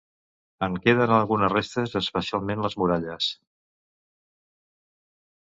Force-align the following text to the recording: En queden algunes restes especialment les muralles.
En 0.67 0.77
queden 0.85 1.13
algunes 1.17 1.51
restes 1.55 1.93
especialment 1.99 2.65
les 2.67 2.77
muralles. 2.85 3.29